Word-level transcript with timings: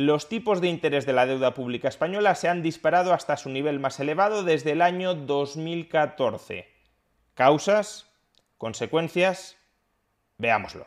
Los 0.00 0.28
tipos 0.28 0.60
de 0.60 0.68
interés 0.68 1.06
de 1.06 1.12
la 1.12 1.26
deuda 1.26 1.54
pública 1.54 1.88
española 1.88 2.36
se 2.36 2.48
han 2.48 2.62
disparado 2.62 3.12
hasta 3.12 3.36
su 3.36 3.50
nivel 3.50 3.80
más 3.80 3.98
elevado 3.98 4.44
desde 4.44 4.70
el 4.70 4.80
año 4.80 5.16
2014. 5.16 6.68
¿Causas? 7.34 8.08
¿Consecuencias? 8.58 9.56
Veámoslo. 10.36 10.86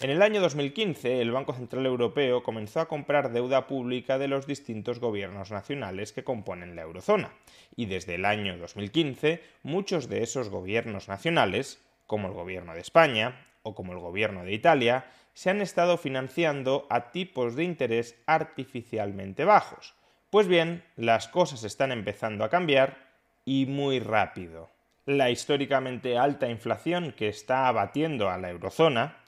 En 0.00 0.10
el 0.10 0.22
año 0.22 0.40
2015, 0.40 1.20
el 1.20 1.32
Banco 1.32 1.52
Central 1.52 1.84
Europeo 1.84 2.44
comenzó 2.44 2.78
a 2.78 2.86
comprar 2.86 3.32
deuda 3.32 3.66
pública 3.66 4.16
de 4.18 4.28
los 4.28 4.46
distintos 4.46 5.00
gobiernos 5.00 5.50
nacionales 5.50 6.12
que 6.12 6.22
componen 6.22 6.76
la 6.76 6.82
eurozona, 6.82 7.32
y 7.74 7.86
desde 7.86 8.14
el 8.14 8.26
año 8.26 8.56
2015 8.58 9.42
muchos 9.64 10.08
de 10.08 10.22
esos 10.22 10.50
gobiernos 10.50 11.08
nacionales, 11.08 11.84
como 12.06 12.28
el 12.28 12.34
gobierno 12.34 12.74
de 12.74 12.80
España 12.80 13.48
o 13.64 13.74
como 13.74 13.92
el 13.92 13.98
gobierno 13.98 14.44
de 14.44 14.52
Italia, 14.52 15.06
se 15.32 15.50
han 15.50 15.60
estado 15.60 15.98
financiando 15.98 16.86
a 16.90 17.10
tipos 17.10 17.56
de 17.56 17.64
interés 17.64 18.22
artificialmente 18.26 19.44
bajos. 19.44 19.94
Pues 20.30 20.46
bien, 20.46 20.84
las 20.96 21.26
cosas 21.28 21.64
están 21.64 21.90
empezando 21.90 22.44
a 22.44 22.50
cambiar 22.50 22.96
y 23.44 23.66
muy 23.66 23.98
rápido. 23.98 24.70
La 25.06 25.30
históricamente 25.30 26.16
alta 26.16 26.48
inflación 26.48 27.12
que 27.12 27.28
está 27.28 27.68
abatiendo 27.68 28.30
a 28.30 28.38
la 28.38 28.50
eurozona 28.50 29.18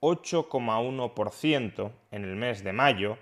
8,1% 0.00 1.92
en 2.10 2.24
el 2.24 2.36
mes 2.36 2.64
de 2.64 2.72
mayo, 2.72 3.18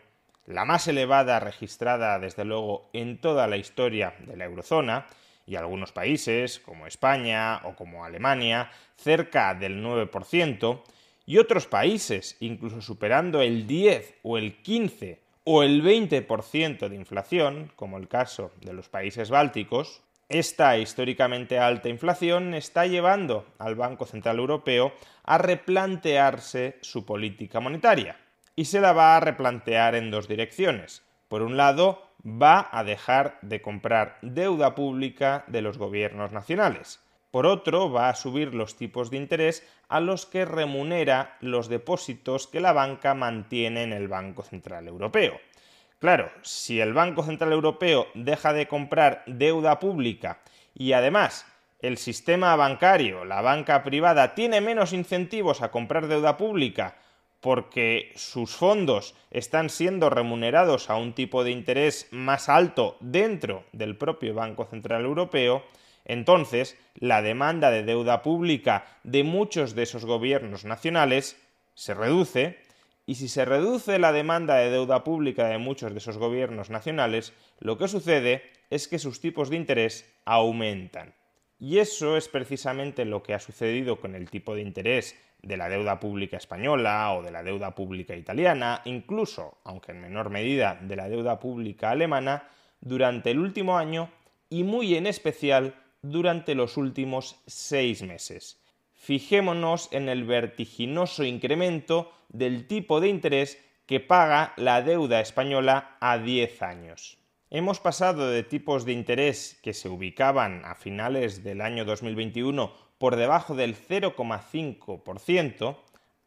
la 0.46 0.64
más 0.64 0.86
elevada 0.88 1.40
registrada 1.40 2.18
desde 2.18 2.44
luego 2.44 2.88
en 2.92 3.20
toda 3.20 3.46
la 3.46 3.56
historia 3.56 4.14
de 4.26 4.36
la 4.36 4.44
eurozona, 4.44 5.06
y 5.48 5.56
algunos 5.56 5.92
países, 5.92 6.58
como 6.58 6.86
España 6.86 7.62
o 7.64 7.74
como 7.74 8.04
Alemania, 8.04 8.70
cerca 8.96 9.54
del 9.54 9.82
9%, 9.82 10.82
y 11.24 11.38
otros 11.38 11.66
países 11.66 12.36
incluso 12.40 12.80
superando 12.80 13.40
el 13.40 13.66
10 13.66 14.16
o 14.22 14.38
el 14.38 14.62
15 14.62 15.20
o 15.44 15.62
el 15.62 15.82
20% 15.82 16.88
de 16.88 16.96
inflación, 16.96 17.72
como 17.74 17.96
el 17.96 18.08
caso 18.08 18.52
de 18.60 18.74
los 18.74 18.88
países 18.88 19.30
bálticos, 19.30 20.02
esta 20.28 20.76
históricamente 20.76 21.58
alta 21.58 21.88
inflación 21.88 22.52
está 22.52 22.86
llevando 22.86 23.46
al 23.58 23.74
Banco 23.74 24.04
Central 24.04 24.38
Europeo 24.38 24.92
a 25.24 25.38
replantearse 25.38 26.76
su 26.82 27.06
política 27.06 27.60
monetaria. 27.60 28.16
Y 28.54 28.66
se 28.66 28.80
la 28.80 28.92
va 28.92 29.16
a 29.16 29.20
replantear 29.20 29.94
en 29.94 30.10
dos 30.10 30.28
direcciones. 30.28 31.02
Por 31.28 31.42
un 31.42 31.56
lado, 31.56 32.02
va 32.24 32.68
a 32.72 32.84
dejar 32.84 33.38
de 33.42 33.60
comprar 33.62 34.18
deuda 34.22 34.74
pública 34.74 35.44
de 35.46 35.62
los 35.62 35.78
gobiernos 35.78 36.32
nacionales. 36.32 37.00
Por 37.30 37.46
otro, 37.46 37.92
va 37.92 38.08
a 38.08 38.14
subir 38.14 38.54
los 38.54 38.76
tipos 38.76 39.10
de 39.10 39.18
interés 39.18 39.66
a 39.88 40.00
los 40.00 40.24
que 40.24 40.44
remunera 40.44 41.36
los 41.40 41.68
depósitos 41.68 42.46
que 42.46 42.60
la 42.60 42.72
banca 42.72 43.14
mantiene 43.14 43.82
en 43.82 43.92
el 43.92 44.08
Banco 44.08 44.42
Central 44.42 44.88
Europeo. 44.88 45.38
Claro, 45.98 46.30
si 46.42 46.80
el 46.80 46.94
Banco 46.94 47.22
Central 47.22 47.52
Europeo 47.52 48.06
deja 48.14 48.52
de 48.52 48.66
comprar 48.66 49.24
deuda 49.26 49.78
pública 49.78 50.40
y 50.72 50.92
además 50.92 51.44
el 51.80 51.98
sistema 51.98 52.56
bancario, 52.56 53.24
la 53.24 53.42
banca 53.42 53.82
privada, 53.82 54.34
tiene 54.34 54.60
menos 54.60 54.92
incentivos 54.92 55.60
a 55.60 55.70
comprar 55.70 56.06
deuda 56.06 56.36
pública 56.36 56.96
porque 57.40 58.12
sus 58.16 58.50
fondos 58.50 59.14
están 59.30 59.70
siendo 59.70 60.10
remunerados 60.10 60.90
a 60.90 60.96
un 60.96 61.12
tipo 61.12 61.44
de 61.44 61.52
interés 61.52 62.08
más 62.10 62.48
alto 62.48 62.96
dentro 63.00 63.64
del 63.72 63.96
propio 63.96 64.34
Banco 64.34 64.64
Central 64.64 65.04
Europeo, 65.04 65.62
entonces 66.04 66.76
la 66.94 67.22
demanda 67.22 67.70
de 67.70 67.84
deuda 67.84 68.22
pública 68.22 68.86
de 69.04 69.22
muchos 69.22 69.74
de 69.74 69.84
esos 69.84 70.04
gobiernos 70.04 70.64
nacionales 70.64 71.40
se 71.74 71.94
reduce 71.94 72.58
y 73.06 73.14
si 73.14 73.28
se 73.28 73.44
reduce 73.44 73.98
la 73.98 74.12
demanda 74.12 74.56
de 74.56 74.70
deuda 74.70 75.04
pública 75.04 75.48
de 75.48 75.58
muchos 75.58 75.92
de 75.92 75.98
esos 75.98 76.18
gobiernos 76.18 76.68
nacionales, 76.68 77.32
lo 77.58 77.78
que 77.78 77.88
sucede 77.88 78.42
es 78.68 78.86
que 78.86 78.98
sus 78.98 79.20
tipos 79.20 79.48
de 79.48 79.56
interés 79.56 80.12
aumentan. 80.26 81.14
Y 81.58 81.78
eso 81.78 82.16
es 82.16 82.28
precisamente 82.28 83.04
lo 83.04 83.22
que 83.22 83.34
ha 83.34 83.40
sucedido 83.40 84.00
con 84.00 84.14
el 84.14 84.30
tipo 84.30 84.54
de 84.54 84.62
interés 84.62 85.16
de 85.42 85.56
la 85.56 85.68
deuda 85.68 86.00
pública 86.00 86.36
española 86.36 87.12
o 87.12 87.22
de 87.22 87.30
la 87.30 87.42
deuda 87.42 87.74
pública 87.74 88.16
italiana, 88.16 88.82
incluso, 88.84 89.58
aunque 89.64 89.92
en 89.92 90.00
menor 90.00 90.30
medida, 90.30 90.78
de 90.80 90.96
la 90.96 91.08
deuda 91.08 91.38
pública 91.40 91.90
alemana, 91.90 92.48
durante 92.80 93.30
el 93.30 93.38
último 93.38 93.76
año 93.76 94.10
y 94.48 94.62
muy 94.62 94.94
en 94.94 95.06
especial 95.06 95.74
durante 96.02 96.54
los 96.54 96.76
últimos 96.76 97.40
seis 97.46 98.02
meses 98.02 98.60
fijémonos 98.98 99.88
en 99.92 100.08
el 100.08 100.24
vertiginoso 100.24 101.24
incremento 101.24 102.12
del 102.28 102.66
tipo 102.66 103.00
de 103.00 103.08
interés 103.08 103.58
que 103.86 104.00
paga 104.00 104.52
la 104.56 104.82
deuda 104.82 105.20
española 105.20 105.96
a 106.00 106.18
10 106.18 106.62
años. 106.62 107.16
Hemos 107.50 107.80
pasado 107.80 108.30
de 108.30 108.42
tipos 108.42 108.84
de 108.84 108.92
interés 108.92 109.58
que 109.62 109.72
se 109.72 109.88
ubicaban 109.88 110.66
a 110.66 110.74
finales 110.74 111.42
del 111.42 111.62
año 111.62 111.86
2021 111.86 112.70
por 112.98 113.16
debajo 113.16 113.54
del 113.54 113.74
0,5% 113.74 115.78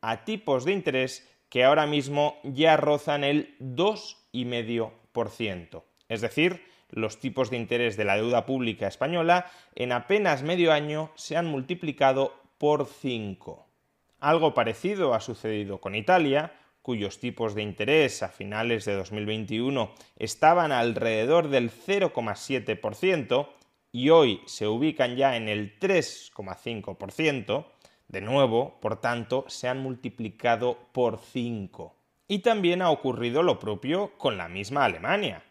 a 0.02 0.26
tipos 0.26 0.66
de 0.66 0.72
interés 0.72 1.30
que 1.50 1.64
ahora 1.64 1.86
mismo 1.86 2.40
ya 2.44 2.76
rozan 2.76 3.24
el 3.24 3.56
2,5%. 3.60 5.84
Es 6.10 6.22
decir, 6.22 6.66
los 6.90 7.20
tipos 7.20 7.52
de 7.52 7.58
interés 7.58 7.98
de 7.98 8.06
la 8.06 8.16
deuda 8.16 8.48
pública 8.48 8.88
española 8.88 9.46
en 9.76 9.92
apenas 9.92 10.42
medio 10.42 10.74
año 10.74 11.12
se 11.14 11.38
han 11.38 11.46
multiplicado 11.46 12.34
por 12.58 12.88
5. 12.88 13.68
Algo 14.20 14.56
parecido 14.56 15.14
ha 15.14 15.20
sucedido 15.20 15.80
con 15.80 15.94
Italia, 15.94 16.54
cuyos 16.82 17.20
tipos 17.20 17.56
de 17.56 17.62
interés 17.62 18.24
a 18.24 18.30
finales 18.30 18.86
de 18.86 18.96
2021 18.96 19.92
estaban 20.18 20.72
alrededor 20.72 21.50
del 21.50 21.72
0,7% 21.72 23.50
y 23.92 24.10
hoy 24.10 24.42
se 24.46 24.68
ubican 24.68 25.16
ya 25.16 25.36
en 25.36 25.50
el 25.50 25.78
3,5%, 25.80 27.66
de 28.08 28.22
nuevo, 28.22 28.80
por 28.82 29.00
tanto, 29.00 29.46
se 29.48 29.68
han 29.68 29.80
multiplicado 29.80 30.78
por 30.92 31.18
5. 31.18 31.96
Y 32.28 32.40
también 32.40 32.82
ha 32.82 32.90
ocurrido 32.90 33.44
lo 33.44 33.60
propio 33.60 34.18
con 34.18 34.38
la 34.38 34.48
misma 34.50 34.86
Alemania. 34.86 35.44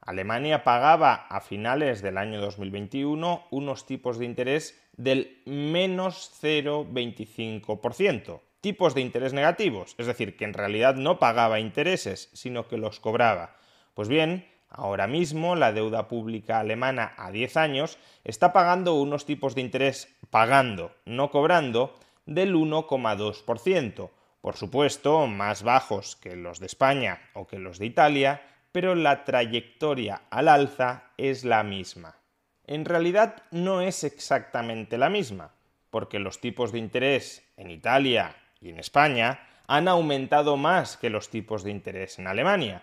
Alemania 0.00 0.64
pagaba 0.64 1.14
a 1.14 1.40
finales 1.40 2.02
del 2.02 2.18
año 2.18 2.40
2021 2.40 3.44
unos 3.50 3.86
tipos 3.86 4.18
de 4.18 4.24
interés 4.24 4.80
del 4.96 5.42
menos 5.44 6.32
0,25%. 6.42 8.40
Tipos 8.60 8.94
de 8.94 9.00
interés 9.00 9.32
negativos, 9.32 9.94
es 9.98 10.06
decir, 10.06 10.36
que 10.36 10.44
en 10.44 10.54
realidad 10.54 10.94
no 10.94 11.18
pagaba 11.18 11.60
intereses, 11.60 12.30
sino 12.32 12.68
que 12.68 12.76
los 12.76 13.00
cobraba. 13.00 13.56
Pues 13.94 14.08
bien, 14.08 14.46
ahora 14.68 15.06
mismo 15.06 15.56
la 15.56 15.72
deuda 15.72 16.08
pública 16.08 16.60
alemana 16.60 17.14
a 17.16 17.30
10 17.30 17.56
años 17.56 17.98
está 18.24 18.52
pagando 18.52 18.94
unos 18.94 19.24
tipos 19.24 19.54
de 19.54 19.62
interés 19.62 20.14
pagando, 20.30 20.92
no 21.06 21.30
cobrando, 21.30 21.94
del 22.26 22.54
1,2%. 22.54 24.10
Por 24.40 24.56
supuesto, 24.56 25.26
más 25.26 25.62
bajos 25.62 26.16
que 26.16 26.36
los 26.36 26.60
de 26.60 26.66
España 26.66 27.20
o 27.34 27.46
que 27.46 27.58
los 27.58 27.78
de 27.78 27.86
Italia, 27.86 28.42
pero 28.72 28.94
la 28.94 29.24
trayectoria 29.24 30.22
al 30.30 30.48
alza 30.48 31.12
es 31.16 31.44
la 31.44 31.62
misma 31.62 32.20
en 32.70 32.84
realidad 32.84 33.42
no 33.50 33.80
es 33.80 34.04
exactamente 34.04 34.96
la 34.96 35.10
misma, 35.10 35.56
porque 35.90 36.20
los 36.20 36.40
tipos 36.40 36.70
de 36.70 36.78
interés 36.78 37.42
en 37.56 37.68
Italia 37.68 38.36
y 38.60 38.70
en 38.70 38.78
España 38.78 39.40
han 39.66 39.88
aumentado 39.88 40.56
más 40.56 40.96
que 40.96 41.10
los 41.10 41.30
tipos 41.30 41.64
de 41.64 41.70
interés 41.70 42.18
en 42.18 42.26
Alemania, 42.26 42.82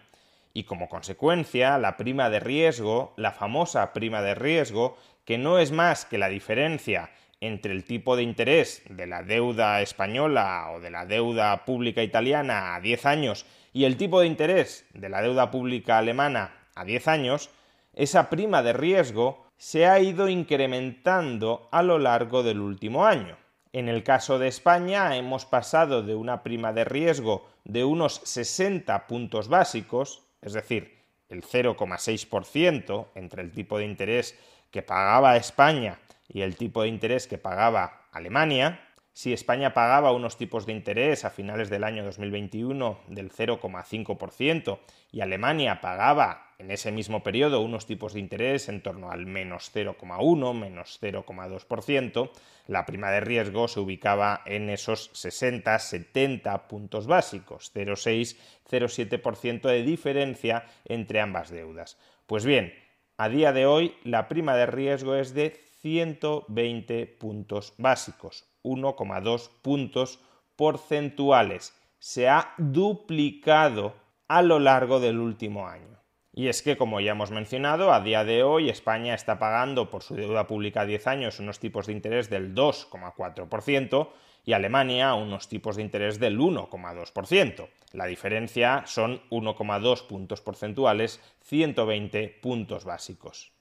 y 0.53 0.63
como 0.63 0.89
consecuencia 0.89 1.77
la 1.77 1.97
prima 1.97 2.29
de 2.29 2.39
riesgo, 2.39 3.13
la 3.15 3.31
famosa 3.31 3.93
prima 3.93 4.21
de 4.21 4.33
riesgo, 4.33 4.97
que 5.25 5.37
no 5.37 5.59
es 5.59 5.71
más 5.71 6.05
que 6.05 6.17
la 6.17 6.29
diferencia 6.29 7.11
entre 7.41 7.73
el 7.73 7.83
tipo 7.83 8.15
de 8.15 8.23
interés 8.23 8.81
de 8.89 9.05
la 9.05 9.21
deuda 9.21 9.81
española 9.81 10.71
o 10.71 10.79
de 10.79 10.89
la 10.89 11.05
deuda 11.05 11.65
pública 11.65 12.01
italiana 12.01 12.73
a 12.73 12.81
10 12.81 13.05
años 13.05 13.45
y 13.73 13.83
el 13.83 13.97
tipo 13.97 14.21
de 14.21 14.27
interés 14.27 14.85
de 14.93 15.09
la 15.09 15.21
deuda 15.21 15.51
pública 15.51 15.99
alemana 15.99 16.55
a 16.73 16.83
10 16.85 17.07
años, 17.07 17.51
esa 17.93 18.29
prima 18.29 18.63
de 18.63 18.73
riesgo 18.73 19.45
se 19.57 19.85
ha 19.85 19.99
ido 19.99 20.29
incrementando 20.29 21.67
a 21.71 21.83
lo 21.83 21.99
largo 21.99 22.41
del 22.41 22.59
último 22.59 23.05
año. 23.05 23.37
En 23.73 23.89
el 23.89 24.03
caso 24.03 24.39
de 24.39 24.47
España 24.47 25.15
hemos 25.17 25.45
pasado 25.45 26.01
de 26.01 26.15
una 26.15 26.43
prima 26.43 26.73
de 26.73 26.85
riesgo 26.85 27.47
de 27.63 27.83
unos 27.83 28.21
60 28.23 29.07
puntos 29.07 29.49
básicos, 29.49 30.23
es 30.41 30.53
decir, 30.53 30.97
el 31.29 31.43
0,6% 31.43 33.07
entre 33.15 33.41
el 33.41 33.51
tipo 33.51 33.77
de 33.77 33.85
interés 33.85 34.37
que 34.71 34.81
pagaba 34.81 35.35
España 35.35 35.99
y 36.27 36.41
el 36.41 36.55
tipo 36.55 36.81
de 36.81 36.89
interés 36.89 37.27
que 37.27 37.37
pagaba 37.37 38.07
Alemania, 38.11 38.86
si 39.17 39.33
España 39.33 39.73
pagaba 39.73 40.11
unos 40.11 40.37
tipos 40.37 40.67
de 40.67 40.73
interés 40.73 41.25
a 41.25 41.31
finales 41.31 41.71
del 41.71 41.83
año 41.83 42.05
2021 42.05 42.99
del 43.07 43.31
0,5% 43.31 44.77
y 45.11 45.21
Alemania 45.21 45.81
pagaba 45.81 46.53
en 46.59 46.69
ese 46.69 46.91
mismo 46.91 47.23
periodo 47.23 47.61
unos 47.61 47.87
tipos 47.87 48.13
de 48.13 48.19
interés 48.19 48.69
en 48.69 48.83
torno 48.83 49.09
al 49.09 49.25
menos 49.25 49.71
0,1, 49.73 50.53
menos 50.53 50.99
0,2%, 51.01 52.29
la 52.67 52.85
prima 52.85 53.09
de 53.09 53.21
riesgo 53.21 53.67
se 53.67 53.79
ubicaba 53.79 54.43
en 54.45 54.69
esos 54.69 55.09
60, 55.13 55.79
70 55.79 56.67
puntos 56.67 57.07
básicos, 57.07 57.71
0,6, 57.73 58.37
0,7% 58.69 59.61
de 59.67 59.81
diferencia 59.81 60.65
entre 60.85 61.21
ambas 61.21 61.49
deudas. 61.49 61.97
Pues 62.27 62.45
bien, 62.45 62.71
a 63.17 63.29
día 63.29 63.51
de 63.51 63.65
hoy 63.65 63.95
la 64.03 64.27
prima 64.27 64.55
de 64.55 64.67
riesgo 64.67 65.15
es 65.15 65.33
de 65.33 65.59
120 65.81 67.07
puntos 67.07 67.73
básicos, 67.79 68.46
1,2 68.63 69.49
puntos 69.61 70.19
porcentuales. 70.55 71.73
Se 71.99 72.27
ha 72.29 72.53
duplicado 72.57 73.95
a 74.27 74.41
lo 74.41 74.59
largo 74.59 74.99
del 74.99 75.19
último 75.19 75.67
año. 75.67 75.97
Y 76.33 76.49
es 76.49 76.61
que, 76.61 76.77
como 76.77 76.99
ya 76.99 77.13
hemos 77.13 77.31
mencionado, 77.31 77.91
a 77.91 78.01
día 78.01 78.23
de 78.23 78.43
hoy 78.43 78.69
España 78.69 79.15
está 79.15 79.39
pagando 79.39 79.89
por 79.89 80.03
su 80.03 80.13
deuda 80.13 80.45
pública 80.45 80.81
a 80.81 80.85
10 80.85 81.07
años 81.07 81.39
unos 81.39 81.59
tipos 81.59 81.87
de 81.87 81.93
interés 81.93 82.29
del 82.29 82.53
2,4% 82.53 84.09
y 84.45 84.53
Alemania 84.53 85.15
unos 85.15 85.49
tipos 85.49 85.75
de 85.75 85.81
interés 85.81 86.19
del 86.19 86.39
1,2%. 86.39 87.69
La 87.91 88.05
diferencia 88.05 88.83
son 88.85 89.21
1,2 89.31 90.05
puntos 90.05 90.41
porcentuales, 90.41 91.19
120 91.41 92.39
puntos 92.39 92.85
básicos. 92.85 93.51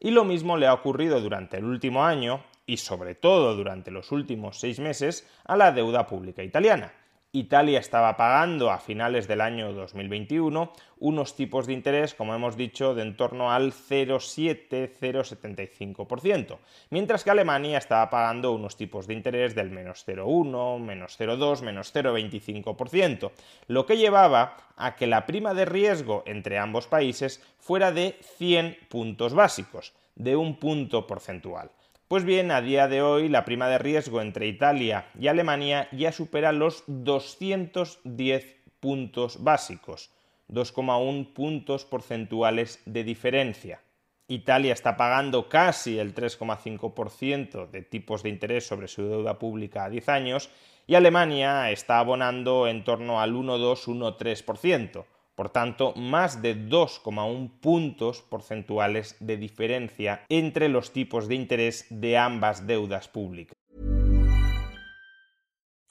Y 0.00 0.10
lo 0.10 0.24
mismo 0.24 0.56
le 0.56 0.66
ha 0.66 0.74
ocurrido 0.74 1.20
durante 1.20 1.58
el 1.58 1.64
último 1.64 2.04
año 2.04 2.42
y 2.66 2.78
sobre 2.78 3.14
todo 3.14 3.56
durante 3.56 3.90
los 3.90 4.12
últimos 4.12 4.58
seis 4.58 4.78
meses 4.78 5.28
a 5.44 5.56
la 5.56 5.72
deuda 5.72 6.06
pública 6.06 6.42
italiana. 6.42 6.92
Italia 7.36 7.80
estaba 7.80 8.16
pagando 8.16 8.70
a 8.70 8.78
finales 8.78 9.26
del 9.26 9.40
año 9.40 9.72
2021 9.72 10.72
unos 11.00 11.34
tipos 11.34 11.66
de 11.66 11.72
interés, 11.72 12.14
como 12.14 12.32
hemos 12.32 12.56
dicho, 12.56 12.94
de 12.94 13.02
en 13.02 13.16
torno 13.16 13.50
al 13.50 13.72
0,7-0,75%, 13.72 16.58
mientras 16.90 17.24
que 17.24 17.32
Alemania 17.32 17.78
estaba 17.78 18.08
pagando 18.08 18.52
unos 18.52 18.76
tipos 18.76 19.08
de 19.08 19.14
interés 19.14 19.56
del 19.56 19.72
menos 19.72 20.06
0,1, 20.06 20.78
menos 20.78 21.18
0,2, 21.18 21.62
menos 21.62 21.92
0,25%, 21.92 23.32
lo 23.66 23.84
que 23.84 23.96
llevaba 23.96 24.56
a 24.76 24.94
que 24.94 25.08
la 25.08 25.26
prima 25.26 25.54
de 25.54 25.64
riesgo 25.64 26.22
entre 26.26 26.60
ambos 26.60 26.86
países 26.86 27.42
fuera 27.58 27.90
de 27.90 28.16
100 28.38 28.78
puntos 28.88 29.34
básicos, 29.34 29.92
de 30.14 30.36
un 30.36 30.60
punto 30.60 31.08
porcentual. 31.08 31.72
Pues 32.14 32.24
bien, 32.24 32.52
a 32.52 32.60
día 32.60 32.86
de 32.86 33.02
hoy 33.02 33.28
la 33.28 33.44
prima 33.44 33.68
de 33.68 33.78
riesgo 33.78 34.20
entre 34.20 34.46
Italia 34.46 35.08
y 35.18 35.26
Alemania 35.26 35.88
ya 35.90 36.12
supera 36.12 36.52
los 36.52 36.84
210 36.86 38.56
puntos 38.78 39.42
básicos, 39.42 40.12
2,1 40.48 41.32
puntos 41.32 41.84
porcentuales 41.84 42.80
de 42.86 43.02
diferencia. 43.02 43.80
Italia 44.28 44.72
está 44.72 44.96
pagando 44.96 45.48
casi 45.48 45.98
el 45.98 46.14
3,5% 46.14 47.68
de 47.68 47.82
tipos 47.82 48.22
de 48.22 48.28
interés 48.28 48.64
sobre 48.64 48.86
su 48.86 49.08
deuda 49.08 49.40
pública 49.40 49.82
a 49.82 49.90
10 49.90 50.08
años 50.08 50.50
y 50.86 50.94
Alemania 50.94 51.72
está 51.72 51.98
abonando 51.98 52.68
en 52.68 52.84
torno 52.84 53.20
al 53.20 53.34
1,2-1,3%. 53.34 55.04
Por 55.34 55.50
tanto, 55.50 55.94
más 55.96 56.42
de 56.42 56.56
2,1 56.56 57.50
puntos 57.60 58.22
porcentuales 58.22 59.16
de 59.20 59.36
diferencia 59.36 60.24
entre 60.28 60.68
los 60.68 60.92
tipos 60.92 61.26
de 61.28 61.34
interés 61.34 61.86
de 61.90 62.16
ambas 62.16 62.66
deudas 62.66 63.08
públicas. 63.08 63.54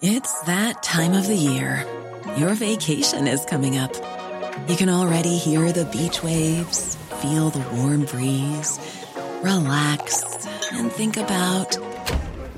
It's 0.01 0.41
that 0.45 0.81
time 0.81 1.13
of 1.13 1.27
the 1.27 1.35
year. 1.37 1.85
Your 2.37 2.55
vacation 2.55 3.27
is 3.27 3.45
coming 3.45 3.77
up. 3.77 3.91
You 4.67 4.75
can 4.75 4.89
already 4.89 5.37
hear 5.37 5.71
the 5.71 5.85
beach 5.85 6.23
waves, 6.23 6.97
feel 7.21 7.49
the 7.49 7.63
warm 7.75 8.05
breeze, 8.05 8.79
relax 9.41 10.23
and 10.71 10.91
think 10.91 11.17
about 11.17 11.77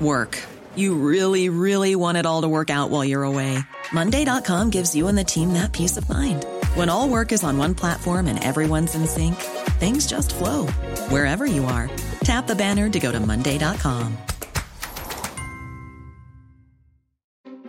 work. 0.00 0.38
You 0.76 0.94
really, 0.94 1.48
really 1.48 1.96
want 1.96 2.18
it 2.18 2.26
all 2.26 2.42
to 2.42 2.48
work 2.48 2.70
out 2.70 2.90
while 2.90 3.04
you're 3.04 3.22
away. 3.22 3.58
Monday.com 3.92 4.70
gives 4.70 4.94
you 4.94 5.08
and 5.08 5.16
the 5.16 5.24
team 5.24 5.52
that 5.54 5.72
peace 5.72 5.96
of 5.96 6.08
mind. 6.08 6.44
When 6.74 6.88
all 6.88 7.08
work 7.08 7.32
is 7.32 7.44
on 7.44 7.58
one 7.58 7.74
platform 7.74 8.26
and 8.26 8.42
everyone's 8.42 8.94
in 8.94 9.06
sync, 9.06 9.36
things 9.80 10.06
just 10.06 10.34
flow 10.34 10.66
wherever 11.08 11.44
you 11.46 11.64
are. 11.66 11.90
Tap 12.20 12.46
the 12.46 12.54
banner 12.54 12.88
to 12.88 13.00
go 13.00 13.12
to 13.12 13.20
Monday.com. 13.20 14.16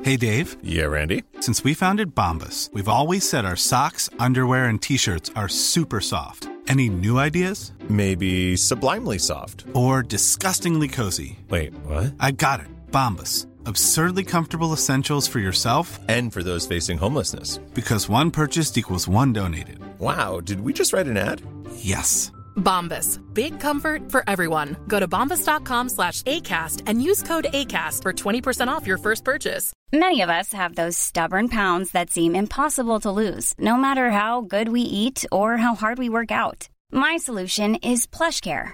Hey, 0.03 0.15
Dave. 0.15 0.55
Yeah, 0.63 0.85
Randy. 0.85 1.23
Since 1.41 1.65
we 1.65 1.73
founded 1.73 2.15
Bombus, 2.15 2.69
we've 2.71 2.87
always 2.87 3.27
said 3.27 3.43
our 3.43 3.57
socks, 3.57 4.09
underwear, 4.19 4.65
and 4.67 4.81
t 4.81 4.95
shirts 4.95 5.31
are 5.35 5.49
super 5.49 5.99
soft. 5.99 6.47
Any 6.67 6.89
new 6.89 7.17
ideas? 7.17 7.71
Maybe 7.89 8.55
sublimely 8.57 9.19
soft. 9.19 9.65
Or 9.73 10.03
disgustingly 10.03 10.87
cozy. 10.87 11.39
Wait, 11.49 11.73
what? 11.85 12.13
I 12.19 12.31
got 12.31 12.59
it. 12.59 12.67
Bombus 12.91 13.47
absurdly 13.67 14.23
comfortable 14.23 14.73
essentials 14.73 15.27
for 15.27 15.39
yourself 15.39 15.99
and 16.07 16.33
for 16.33 16.41
those 16.41 16.65
facing 16.65 16.97
homelessness. 16.97 17.57
Because 17.75 18.09
one 18.09 18.31
purchased 18.31 18.77
equals 18.77 19.07
one 19.07 19.33
donated. 19.33 19.79
Wow, 19.99 20.39
did 20.39 20.61
we 20.61 20.73
just 20.73 20.93
write 20.93 21.07
an 21.07 21.17
ad? 21.17 21.41
Yes. 21.75 22.31
Bombas. 22.55 23.19
Big 23.35 23.59
comfort 23.59 24.09
for 24.11 24.23
everyone. 24.27 24.77
Go 24.87 24.99
to 24.99 25.07
bombas.com 25.07 25.89
slash 25.89 26.23
ACAST 26.23 26.83
and 26.87 27.03
use 27.03 27.21
code 27.21 27.47
ACAST 27.53 28.01
for 28.01 28.13
20% 28.13 28.67
off 28.67 28.87
your 28.87 28.97
first 28.97 29.23
purchase. 29.23 29.73
Many 29.91 30.21
of 30.21 30.29
us 30.29 30.53
have 30.53 30.75
those 30.75 30.97
stubborn 30.97 31.49
pounds 31.49 31.91
that 31.91 32.09
seem 32.09 32.35
impossible 32.35 32.99
to 33.01 33.11
lose, 33.11 33.53
no 33.59 33.77
matter 33.77 34.09
how 34.09 34.41
good 34.41 34.69
we 34.69 34.81
eat 34.81 35.23
or 35.31 35.57
how 35.57 35.75
hard 35.75 35.99
we 35.99 36.09
work 36.09 36.31
out. 36.31 36.67
My 36.91 37.17
solution 37.17 37.75
is 37.75 38.07
PlushCare 38.07 38.73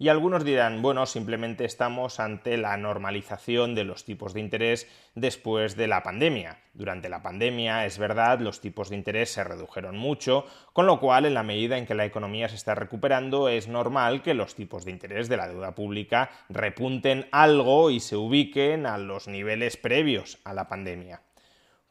Y 0.00 0.08
algunos 0.08 0.44
dirán, 0.44 0.80
bueno, 0.80 1.04
simplemente 1.04 1.66
estamos 1.66 2.20
ante 2.20 2.56
la 2.56 2.74
normalización 2.78 3.74
de 3.74 3.84
los 3.84 4.06
tipos 4.06 4.32
de 4.32 4.40
interés 4.40 4.88
después 5.14 5.76
de 5.76 5.88
la 5.88 6.02
pandemia. 6.02 6.58
Durante 6.72 7.10
la 7.10 7.22
pandemia, 7.22 7.84
es 7.84 7.98
verdad, 7.98 8.40
los 8.40 8.62
tipos 8.62 8.88
de 8.88 8.96
interés 8.96 9.30
se 9.30 9.44
redujeron 9.44 9.98
mucho, 9.98 10.46
con 10.72 10.86
lo 10.86 11.00
cual, 11.00 11.26
en 11.26 11.34
la 11.34 11.42
medida 11.42 11.76
en 11.76 11.84
que 11.84 11.94
la 11.94 12.06
economía 12.06 12.48
se 12.48 12.54
está 12.54 12.74
recuperando, 12.74 13.50
es 13.50 13.68
normal 13.68 14.22
que 14.22 14.32
los 14.32 14.54
tipos 14.54 14.86
de 14.86 14.92
interés 14.92 15.28
de 15.28 15.36
la 15.36 15.48
deuda 15.48 15.74
pública 15.74 16.30
repunten 16.48 17.28
algo 17.30 17.90
y 17.90 18.00
se 18.00 18.16
ubiquen 18.16 18.86
a 18.86 18.96
los 18.96 19.28
niveles 19.28 19.76
previos 19.76 20.38
a 20.44 20.54
la 20.54 20.66
pandemia. 20.66 21.20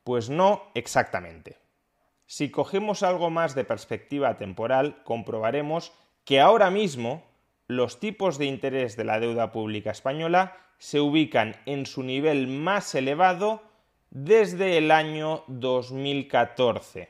Pues 0.03 0.31
no 0.31 0.71
exactamente. 0.73 1.57
Si 2.25 2.49
cogemos 2.49 3.03
algo 3.03 3.29
más 3.29 3.53
de 3.53 3.65
perspectiva 3.65 4.35
temporal, 4.37 5.03
comprobaremos 5.03 5.93
que 6.25 6.39
ahora 6.39 6.71
mismo 6.71 7.28
los 7.69 7.99
tipos 7.99 8.39
de 8.39 8.45
interés 8.45 8.97
de 8.97 9.03
la 9.03 9.19
deuda 9.19 9.51
pública 9.51 9.91
española 9.91 10.57
se 10.79 10.99
ubican 10.99 11.55
en 11.67 11.85
su 11.85 12.01
nivel 12.01 12.47
más 12.47 12.95
elevado 12.95 13.61
desde 14.09 14.79
el 14.79 14.89
año 14.89 15.43
2014. 15.45 17.09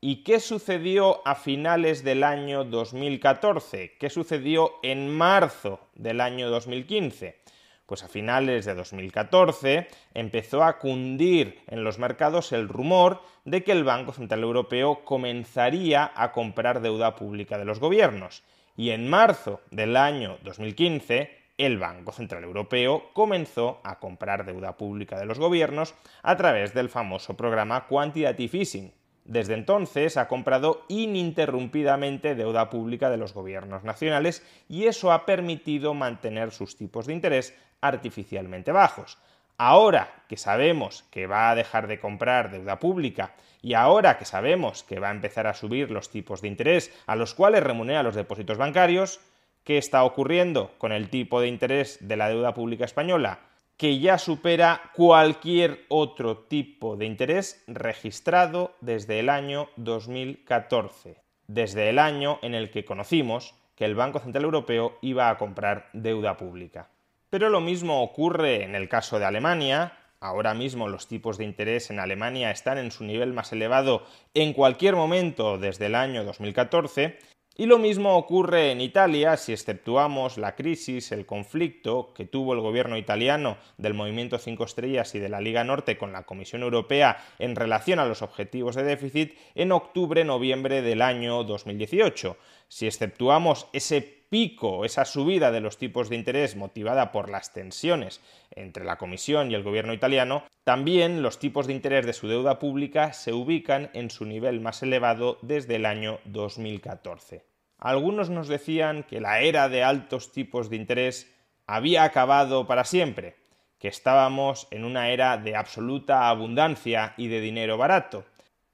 ¿Y 0.00 0.24
qué 0.24 0.40
sucedió 0.40 1.20
a 1.26 1.34
finales 1.34 2.04
del 2.04 2.24
año 2.24 2.64
2014? 2.64 3.98
¿Qué 4.00 4.08
sucedió 4.08 4.76
en 4.82 5.10
marzo 5.10 5.78
del 5.94 6.22
año 6.22 6.48
2015? 6.48 7.42
Pues 7.84 8.02
a 8.02 8.08
finales 8.08 8.64
de 8.64 8.74
2014 8.74 9.88
empezó 10.14 10.64
a 10.64 10.78
cundir 10.78 11.60
en 11.66 11.84
los 11.84 11.98
mercados 11.98 12.52
el 12.52 12.70
rumor 12.70 13.20
de 13.44 13.62
que 13.62 13.72
el 13.72 13.84
Banco 13.84 14.14
Central 14.14 14.42
Europeo 14.42 15.04
comenzaría 15.04 16.10
a 16.14 16.32
comprar 16.32 16.80
deuda 16.80 17.14
pública 17.14 17.58
de 17.58 17.66
los 17.66 17.78
gobiernos 17.78 18.42
y 18.78 18.90
en 18.90 19.10
marzo 19.10 19.60
del 19.72 19.96
año 19.96 20.38
2015 20.44 21.36
el 21.58 21.78
Banco 21.78 22.12
Central 22.12 22.44
Europeo 22.44 23.10
comenzó 23.12 23.80
a 23.82 23.98
comprar 23.98 24.46
deuda 24.46 24.76
pública 24.76 25.18
de 25.18 25.26
los 25.26 25.40
gobiernos 25.40 25.94
a 26.22 26.36
través 26.36 26.72
del 26.74 26.88
famoso 26.88 27.36
programa 27.36 27.88
Quantitative 27.88 28.56
Easing. 28.56 28.92
Desde 29.24 29.54
entonces 29.54 30.16
ha 30.16 30.28
comprado 30.28 30.84
ininterrumpidamente 30.86 32.36
deuda 32.36 32.70
pública 32.70 33.10
de 33.10 33.16
los 33.16 33.34
gobiernos 33.34 33.82
nacionales 33.82 34.46
y 34.68 34.84
eso 34.84 35.10
ha 35.10 35.26
permitido 35.26 35.92
mantener 35.92 36.52
sus 36.52 36.76
tipos 36.76 37.06
de 37.06 37.14
interés 37.14 37.58
artificialmente 37.80 38.70
bajos. 38.70 39.18
Ahora 39.60 40.22
que 40.28 40.36
sabemos 40.36 41.02
que 41.10 41.26
va 41.26 41.50
a 41.50 41.56
dejar 41.56 41.88
de 41.88 41.98
comprar 41.98 42.52
deuda 42.52 42.78
pública 42.78 43.34
y 43.60 43.74
ahora 43.74 44.16
que 44.16 44.24
sabemos 44.24 44.84
que 44.84 45.00
va 45.00 45.08
a 45.08 45.12
empezar 45.12 45.48
a 45.48 45.54
subir 45.54 45.90
los 45.90 46.10
tipos 46.10 46.40
de 46.40 46.46
interés 46.46 46.92
a 47.08 47.16
los 47.16 47.34
cuales 47.34 47.64
remunera 47.64 48.04
los 48.04 48.14
depósitos 48.14 48.56
bancarios, 48.56 49.18
¿qué 49.64 49.76
está 49.76 50.04
ocurriendo 50.04 50.70
con 50.78 50.92
el 50.92 51.10
tipo 51.10 51.40
de 51.40 51.48
interés 51.48 51.98
de 52.00 52.16
la 52.16 52.28
deuda 52.28 52.54
pública 52.54 52.84
española? 52.84 53.40
Que 53.76 53.98
ya 53.98 54.18
supera 54.18 54.92
cualquier 54.94 55.84
otro 55.88 56.38
tipo 56.38 56.96
de 56.96 57.06
interés 57.06 57.64
registrado 57.66 58.76
desde 58.80 59.18
el 59.18 59.28
año 59.28 59.70
2014, 59.74 61.16
desde 61.48 61.88
el 61.88 61.98
año 61.98 62.38
en 62.42 62.54
el 62.54 62.70
que 62.70 62.84
conocimos 62.84 63.56
que 63.74 63.86
el 63.86 63.96
Banco 63.96 64.20
Central 64.20 64.44
Europeo 64.44 64.98
iba 65.02 65.30
a 65.30 65.36
comprar 65.36 65.88
deuda 65.92 66.36
pública. 66.36 66.88
Pero 67.30 67.50
lo 67.50 67.60
mismo 67.60 68.02
ocurre 68.02 68.64
en 68.64 68.74
el 68.74 68.88
caso 68.88 69.18
de 69.18 69.26
Alemania. 69.26 69.92
Ahora 70.20 70.54
mismo 70.54 70.88
los 70.88 71.06
tipos 71.06 71.36
de 71.36 71.44
interés 71.44 71.90
en 71.90 72.00
Alemania 72.00 72.50
están 72.50 72.78
en 72.78 72.90
su 72.90 73.04
nivel 73.04 73.32
más 73.32 73.52
elevado 73.52 74.04
en 74.34 74.52
cualquier 74.52 74.96
momento 74.96 75.58
desde 75.58 75.86
el 75.86 75.94
año 75.94 76.24
2014. 76.24 77.18
Y 77.60 77.66
lo 77.66 77.76
mismo 77.76 78.16
ocurre 78.16 78.70
en 78.70 78.80
Italia 78.80 79.36
si 79.36 79.52
exceptuamos 79.52 80.38
la 80.38 80.54
crisis, 80.54 81.10
el 81.10 81.26
conflicto 81.26 82.14
que 82.14 82.24
tuvo 82.24 82.54
el 82.54 82.60
gobierno 82.60 82.96
italiano 82.96 83.58
del 83.76 83.94
Movimiento 83.94 84.38
5 84.38 84.64
Estrellas 84.64 85.14
y 85.16 85.18
de 85.18 85.28
la 85.28 85.40
Liga 85.40 85.64
Norte 85.64 85.98
con 85.98 86.12
la 86.12 86.22
Comisión 86.22 86.62
Europea 86.62 87.18
en 87.40 87.56
relación 87.56 87.98
a 87.98 88.04
los 88.04 88.22
objetivos 88.22 88.76
de 88.76 88.84
déficit 88.84 89.36
en 89.56 89.72
octubre-noviembre 89.72 90.82
del 90.82 91.02
año 91.02 91.42
2018. 91.42 92.36
Si 92.68 92.86
exceptuamos 92.86 93.66
ese 93.72 94.17
pico, 94.28 94.84
esa 94.84 95.04
subida 95.04 95.50
de 95.50 95.60
los 95.60 95.78
tipos 95.78 96.08
de 96.08 96.16
interés 96.16 96.56
motivada 96.56 97.12
por 97.12 97.30
las 97.30 97.52
tensiones 97.52 98.20
entre 98.50 98.84
la 98.84 98.98
Comisión 98.98 99.50
y 99.50 99.54
el 99.54 99.62
gobierno 99.62 99.92
italiano, 99.92 100.44
también 100.64 101.22
los 101.22 101.38
tipos 101.38 101.66
de 101.66 101.72
interés 101.72 102.06
de 102.06 102.12
su 102.12 102.28
deuda 102.28 102.58
pública 102.58 103.12
se 103.12 103.32
ubican 103.32 103.90
en 103.94 104.10
su 104.10 104.24
nivel 104.24 104.60
más 104.60 104.82
elevado 104.82 105.38
desde 105.42 105.76
el 105.76 105.86
año 105.86 106.18
2014. 106.24 107.44
Algunos 107.78 108.28
nos 108.28 108.48
decían 108.48 109.04
que 109.04 109.20
la 109.20 109.40
era 109.40 109.68
de 109.68 109.84
altos 109.84 110.32
tipos 110.32 110.68
de 110.68 110.76
interés 110.76 111.32
había 111.66 112.04
acabado 112.04 112.66
para 112.66 112.84
siempre, 112.84 113.36
que 113.78 113.88
estábamos 113.88 114.66
en 114.70 114.84
una 114.84 115.10
era 115.10 115.36
de 115.36 115.54
absoluta 115.54 116.28
abundancia 116.28 117.14
y 117.16 117.28
de 117.28 117.40
dinero 117.40 117.78
barato. 117.78 118.24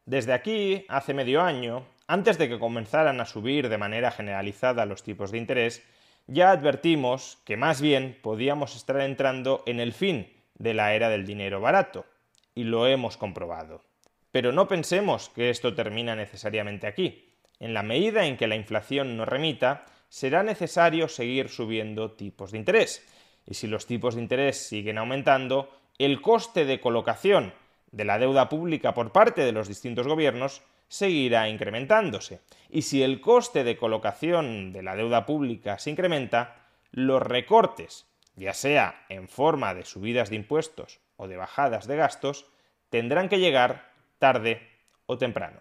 Desde 0.07 0.33
aquí, 0.33 0.87
hace 0.89 1.13
medio 1.13 1.43
año, 1.43 1.85
antes 2.07 2.39
de 2.39 2.49
que 2.49 2.59
comenzaran 2.59 3.21
a 3.21 3.27
subir 3.27 3.69
de 3.69 3.79
manera 3.79 4.11
generalizada 4.11 4.87
los 4.87 5.03
tipos 5.03 5.31
de 5.31 5.39
interés, 5.39 5.83
ya 6.27 6.51
advertimos 6.51 7.39
que 7.45 7.57
más 7.57 7.81
bien 7.81 8.19
podíamos 8.23 8.77
estar 8.77 9.01
entrando 9.01 9.63
en 9.67 9.81
el 9.81 9.93
fin 9.93 10.33
de 10.55 10.75
la 10.75 10.95
era 10.95 11.09
del 11.09 11.27
dinero 11.27 11.61
barato, 11.61 12.07
y 12.55 12.65
lo 12.65 12.87
hemos 12.87 13.17
comprobado. 13.17 13.83
Pero 14.31 14.53
no 14.53 14.69
pensemos 14.69 15.29
que 15.29 15.51
esto 15.51 15.75
termina 15.75 16.17
necesariamente 16.17 16.87
aquí. 16.87 17.29
En 17.61 17.75
la 17.75 17.83
medida 17.83 18.27
en 18.27 18.37
que 18.37 18.47
la 18.47 18.57
inflación 18.57 19.17
no 19.17 19.25
remita, 19.25 19.87
será 20.09 20.43
necesario 20.43 21.09
seguir 21.09 21.49
subiendo 21.49 22.13
tipos 22.13 22.53
de 22.53 22.59
interés. 22.59 23.07
Y 23.47 23.55
si 23.55 23.67
los 23.67 23.87
tipos 23.87 24.15
de 24.15 24.23
interés 24.23 24.69
siguen 24.69 24.99
aumentando, 24.99 25.71
el 25.99 26.21
coste 26.21 26.65
de 26.65 26.81
colocación 26.81 27.53
de 27.93 28.05
la 28.05 28.19
deuda 28.19 28.49
pública 28.49 28.95
por 28.95 29.13
parte 29.13 29.45
de 29.45 29.53
los 29.53 29.69
distintos 29.69 30.07
gobiernos 30.07 30.63
seguirá 30.89 31.49
incrementándose. 31.49 32.41
Y 32.71 32.83
si 32.83 33.03
el 33.03 33.21
coste 33.21 33.65
de 33.65 33.77
colocación 33.77 34.73
de 34.73 34.83
la 34.83 34.97
deuda 34.97 35.27
pública 35.27 35.79
se 35.79 35.91
incrementa, 35.91 36.57
los 36.91 37.23
recortes, 37.23 38.07
ya 38.37 38.55
sea 38.55 39.05
en 39.09 39.29
forma 39.29 39.75
de 39.75 39.85
subidas 39.85 40.31
de 40.31 40.37
impuestos 40.37 41.01
o 41.17 41.29
de 41.29 41.37
bajadas 41.37 41.87
de 41.87 41.97
gastos, 41.97 42.47
tendrán 42.91 43.29
que 43.29 43.39
llegar 43.39 43.91
tarde 44.19 44.69
o 45.07 45.19
temprano. 45.19 45.61